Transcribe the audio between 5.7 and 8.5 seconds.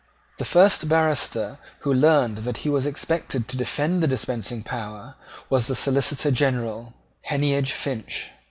Solicitor General, Heneage Finch.